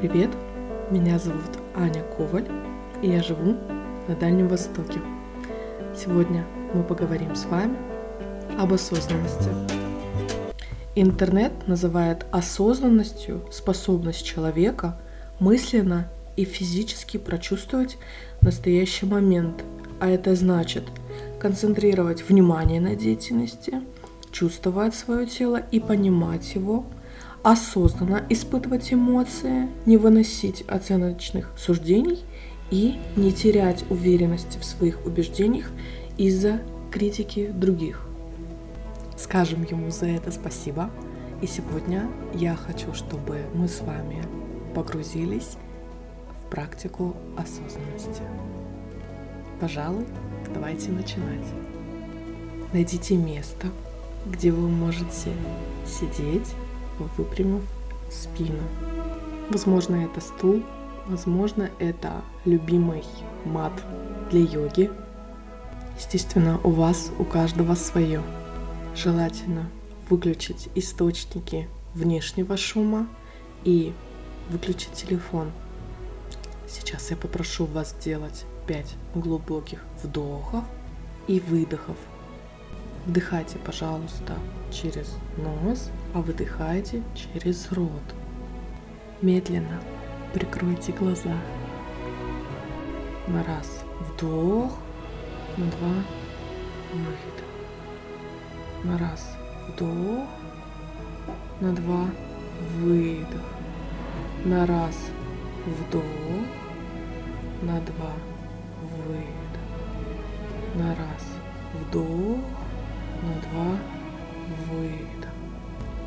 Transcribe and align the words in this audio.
Привет, 0.00 0.30
меня 0.90 1.18
зовут 1.18 1.58
Аня 1.74 2.02
Коваль, 2.16 2.48
и 3.02 3.10
я 3.10 3.22
живу 3.22 3.54
на 4.08 4.16
Дальнем 4.18 4.48
Востоке. 4.48 4.98
Сегодня 5.94 6.46
мы 6.72 6.82
поговорим 6.82 7.34
с 7.34 7.44
вами 7.44 7.76
об 8.58 8.72
осознанности. 8.72 9.50
Интернет 10.94 11.52
называет 11.66 12.24
осознанностью 12.30 13.42
способность 13.52 14.24
человека 14.24 14.98
мысленно 15.38 16.08
и 16.34 16.44
физически 16.46 17.18
прочувствовать 17.18 17.98
настоящий 18.40 19.04
момент, 19.04 19.62
а 20.00 20.08
это 20.08 20.34
значит 20.34 20.84
концентрировать 21.38 22.26
внимание 22.26 22.80
на 22.80 22.96
деятельности, 22.96 23.82
чувствовать 24.32 24.94
свое 24.94 25.26
тело 25.26 25.60
и 25.70 25.78
понимать 25.78 26.54
его– 26.54 26.86
осознанно 27.42 28.24
испытывать 28.28 28.92
эмоции, 28.92 29.68
не 29.86 29.96
выносить 29.96 30.62
оценочных 30.62 31.52
суждений 31.56 32.20
и 32.70 32.98
не 33.16 33.32
терять 33.32 33.84
уверенности 33.90 34.58
в 34.58 34.64
своих 34.64 35.04
убеждениях 35.06 35.70
из-за 36.18 36.60
критики 36.90 37.46
других. 37.46 38.06
Скажем 39.16 39.64
ему 39.64 39.90
за 39.90 40.06
это 40.06 40.30
спасибо. 40.30 40.90
И 41.40 41.46
сегодня 41.46 42.08
я 42.34 42.54
хочу, 42.54 42.92
чтобы 42.92 43.40
мы 43.54 43.68
с 43.68 43.80
вами 43.80 44.22
погрузились 44.74 45.56
в 46.28 46.50
практику 46.50 47.16
осознанности. 47.36 48.22
Пожалуй, 49.58 50.06
давайте 50.52 50.90
начинать. 50.90 51.46
Найдите 52.72 53.16
место, 53.16 53.68
где 54.26 54.52
вы 54.52 54.68
можете 54.68 55.32
сидеть 55.86 56.54
выпрямив 57.16 57.62
спину. 58.10 58.62
Возможно, 59.50 59.96
это 59.96 60.20
стул, 60.20 60.62
возможно, 61.06 61.70
это 61.78 62.22
любимый 62.44 63.04
мат 63.44 63.72
для 64.30 64.40
йоги. 64.40 64.90
Естественно, 65.98 66.60
у 66.64 66.70
вас, 66.70 67.10
у 67.18 67.24
каждого 67.24 67.74
свое. 67.74 68.22
Желательно 68.94 69.68
выключить 70.08 70.68
источники 70.74 71.68
внешнего 71.94 72.56
шума 72.56 73.06
и 73.64 73.92
выключить 74.50 74.92
телефон. 74.92 75.50
Сейчас 76.68 77.10
я 77.10 77.16
попрошу 77.16 77.66
вас 77.66 77.90
сделать 77.90 78.44
5 78.66 78.94
глубоких 79.14 79.80
вдохов 80.02 80.64
и 81.26 81.40
выдохов 81.40 81.96
Вдыхайте, 83.06 83.56
пожалуйста, 83.64 84.34
через 84.70 85.14
нос, 85.36 85.90
а 86.14 86.20
выдыхайте 86.20 87.02
через 87.14 87.70
рот. 87.72 88.14
Медленно 89.22 89.80
прикройте 90.32 90.92
глаза. 90.92 91.36
На 93.28 93.44
раз 93.44 93.84
вдох, 94.00 94.72
на 95.56 95.66
два 95.66 95.94
выдох. 96.92 97.50
На 98.84 98.98
раз 98.98 99.36
вдох, 99.68 100.28
на 101.60 101.72
два 101.72 102.06
выдох. 102.78 103.44
На 104.44 104.66
раз 104.66 104.96
вдох, 105.66 106.02
на 107.62 107.80
два 107.80 108.12
выдох. 109.06 109.40
На 110.74 110.88
раз 110.94 111.26
вдох, 111.74 112.40
на 113.22 113.34
два 113.42 113.78
выдох. 114.70 115.39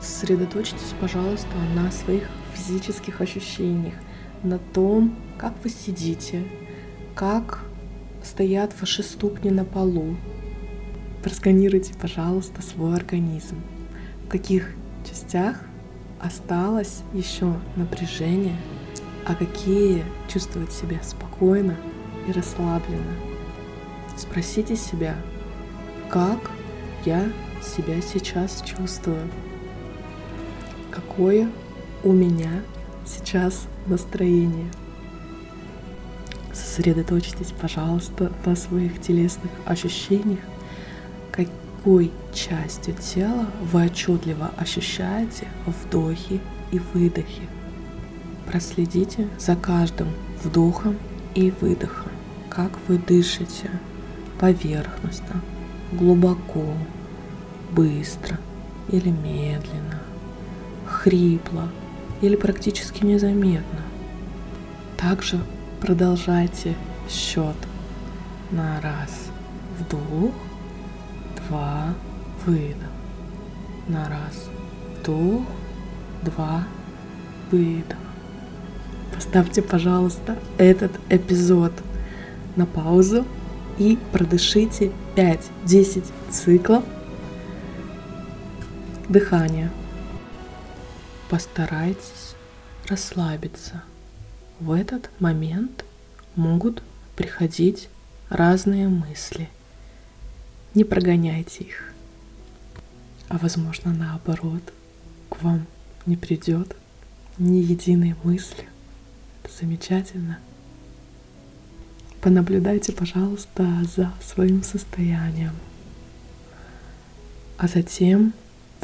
Сосредоточьтесь, 0.00 0.94
пожалуйста, 1.00 1.48
на 1.74 1.90
своих 1.90 2.28
физических 2.54 3.20
ощущениях, 3.20 3.94
на 4.42 4.58
том, 4.58 5.16
как 5.36 5.54
вы 5.64 5.70
сидите, 5.70 6.44
как 7.14 7.64
стоят 8.22 8.72
ваши 8.80 9.02
ступни 9.02 9.50
на 9.50 9.64
полу. 9.64 10.16
Просканируйте, 11.22 11.94
пожалуйста, 11.94 12.62
свой 12.62 12.94
организм. 12.94 13.60
В 14.24 14.28
каких 14.28 14.74
частях 15.08 15.60
осталось 16.20 17.02
еще 17.12 17.54
напряжение, 17.76 18.56
а 19.26 19.34
какие 19.34 20.04
чувствуют 20.28 20.72
себя 20.72 21.02
спокойно 21.02 21.76
и 22.28 22.32
расслабленно. 22.32 23.16
Спросите 24.16 24.76
себя, 24.76 25.16
как 26.08 26.50
я 27.04 27.30
себя 27.62 28.00
сейчас 28.00 28.62
чувствую, 28.62 29.28
какое 30.98 31.48
у 32.02 32.12
меня 32.12 32.62
сейчас 33.06 33.66
настроение. 33.86 34.70
Сосредоточьтесь, 36.52 37.52
пожалуйста, 37.60 38.32
на 38.44 38.56
своих 38.56 39.00
телесных 39.00 39.50
ощущениях, 39.64 40.40
какой 41.30 42.10
частью 42.34 42.94
тела 42.94 43.46
вы 43.72 43.86
отчетливо 43.86 44.50
ощущаете 44.56 45.46
вдохи 45.66 46.40
и 46.72 46.80
выдохи. 46.92 47.42
Проследите 48.46 49.28
за 49.38 49.54
каждым 49.54 50.08
вдохом 50.42 50.96
и 51.34 51.52
выдохом, 51.60 52.10
как 52.50 52.72
вы 52.88 52.98
дышите 52.98 53.70
поверхностно, 54.40 55.42
глубоко, 55.92 56.74
быстро 57.70 58.38
или 58.90 59.10
медленно, 59.10 60.02
хрипло 61.02 61.68
или 62.20 62.36
практически 62.36 63.04
незаметно. 63.04 63.82
Также 64.96 65.38
продолжайте 65.80 66.74
счет 67.08 67.56
на 68.50 68.80
раз 68.80 69.30
вдох, 69.78 70.34
два 71.36 71.94
выдох, 72.44 72.90
на 73.86 74.08
раз 74.08 74.48
вдох, 75.00 75.42
два 76.22 76.64
выдох. 77.52 77.98
Поставьте, 79.14 79.62
пожалуйста, 79.62 80.36
этот 80.58 80.92
эпизод 81.08 81.72
на 82.56 82.66
паузу 82.66 83.24
и 83.78 83.98
продышите 84.12 84.90
5-10 85.14 86.04
циклов 86.30 86.82
дыхания. 89.08 89.70
Постарайтесь 91.28 92.34
расслабиться. 92.86 93.82
В 94.60 94.72
этот 94.72 95.10
момент 95.20 95.84
могут 96.36 96.82
приходить 97.16 97.88
разные 98.30 98.88
мысли. 98.88 99.50
Не 100.74 100.84
прогоняйте 100.84 101.64
их. 101.64 101.92
А 103.28 103.36
возможно 103.38 103.92
наоборот, 103.92 104.62
к 105.28 105.42
вам 105.42 105.66
не 106.06 106.16
придет 106.16 106.74
ни 107.36 107.58
единой 107.58 108.16
мысли. 108.24 108.66
Это 109.42 109.52
замечательно. 109.54 110.38
Понаблюдайте, 112.22 112.92
пожалуйста, 112.92 113.66
за 113.94 114.12
своим 114.22 114.62
состоянием. 114.62 115.52
А 117.58 117.68
затем 117.68 118.32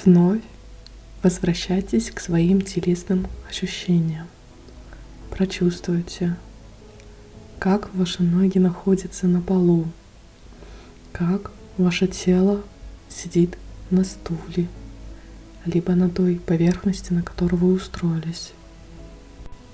вновь 0.05 0.43
возвращайтесь 1.25 2.11
к 2.11 2.21
своим 2.21 2.61
телесным 2.61 3.27
ощущениям. 3.49 4.29
Прочувствуйте, 5.31 6.37
как 7.59 7.93
ваши 7.95 8.23
ноги 8.23 8.59
находятся 8.59 9.27
на 9.27 9.41
полу, 9.41 9.87
как 11.13 11.51
ваше 11.79 12.09
тело 12.09 12.63
сидит 13.09 13.57
на 13.91 14.05
стуле, 14.05 14.69
либо 15.65 15.95
на 15.95 16.11
той 16.11 16.37
поверхности, 16.37 17.15
на 17.15 17.23
которой 17.23 17.57
вы 17.57 17.73
устроились. 17.73 18.53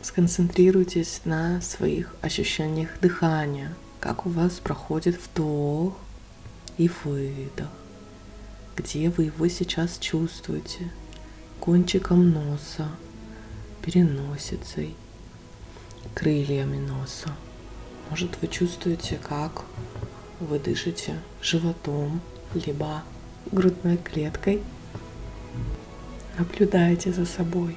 Сконцентрируйтесь 0.03 1.23
на 1.25 1.61
своих 1.61 2.15
ощущениях 2.23 2.91
дыхания, 3.03 3.75
как 3.99 4.25
у 4.25 4.31
вас 4.31 4.53
проходит 4.53 5.19
вдох 5.21 5.97
и 6.79 6.89
выдох, 7.03 7.69
где 8.77 9.11
вы 9.11 9.25
его 9.25 9.49
сейчас 9.49 9.99
чувствуете, 9.99 10.91
кончиком 11.71 12.33
носа, 12.33 12.89
переносицей, 13.81 14.97
крыльями 16.17 16.79
носа. 16.79 17.31
Может, 18.11 18.39
вы 18.43 18.49
чувствуете, 18.49 19.21
как 19.23 19.63
вы 20.41 20.59
дышите 20.59 21.21
животом, 21.41 22.23
либо 22.55 23.05
грудной 23.53 23.99
клеткой. 23.99 24.65
Наблюдайте 26.37 27.13
за 27.13 27.25
собой 27.25 27.77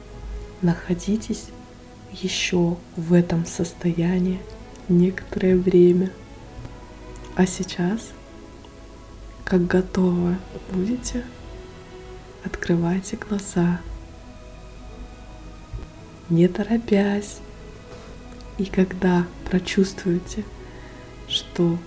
–находитесь 0.60 1.46
еще 2.12 2.76
в 2.96 3.14
этом 3.14 3.46
состоянии 3.46 4.38
некоторое 4.90 5.56
время. 5.56 6.12
А 7.36 7.46
сейчас, 7.46 8.10
как 9.46 9.66
готовы 9.66 10.36
будете, 10.70 11.24
открывайте 12.44 13.16
глаза. 13.16 13.80
не 16.28 16.48
торопясь. 16.48 17.38
И 18.58 18.64
когда 18.64 19.26
прочувствуете, 19.50 20.44
что 21.28 21.78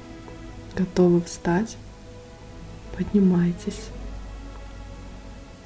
готовы 0.76 1.22
встать, 1.22 1.78
поднимайтесь. 2.98 3.90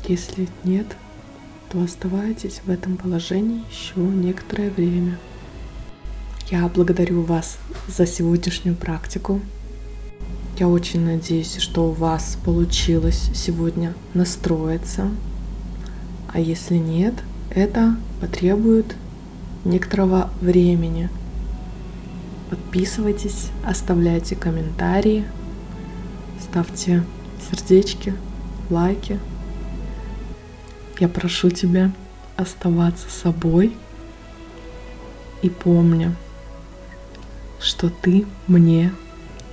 Если 0.08 0.48
нет, 0.64 0.88
то 1.70 1.82
оставайтесь 1.82 2.62
в 2.64 2.70
этом 2.70 2.98
положении 2.98 3.64
еще 3.70 4.00
некоторое 4.00 4.70
время. 4.70 5.18
Я 6.50 6.68
благодарю 6.68 7.22
вас 7.22 7.58
за 7.88 8.08
сегодняшнюю 8.08 8.76
практику. 8.76 9.42
Я 10.60 10.68
очень 10.68 11.06
надеюсь, 11.06 11.56
что 11.56 11.86
у 11.86 11.94
вас 11.94 12.38
получилось 12.44 13.32
сегодня 13.34 13.94
настроиться. 14.14 15.10
А 16.28 16.38
если 16.38 16.76
нет, 16.76 17.14
это 17.50 17.96
потребует 18.20 18.94
некоторого 19.64 20.30
времени. 20.42 21.10
Подписывайтесь, 22.50 23.52
оставляйте 23.66 24.36
комментарии, 24.36 25.24
ставьте 26.42 27.06
сердечки, 27.50 28.14
лайки. 28.70 29.18
Я 31.00 31.08
прошу 31.08 31.52
тебя 31.52 31.94
оставаться 32.36 33.10
собой 33.10 33.78
и 35.42 35.50
помни, 35.50 36.14
что 37.62 37.90
ты 37.90 38.26
мне 38.48 38.92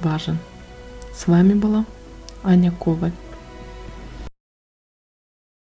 важен. 0.02 0.40
С 1.16 1.26
вами 1.28 1.54
была 1.54 1.86
Аня 2.44 2.70
Коваль. 2.70 3.12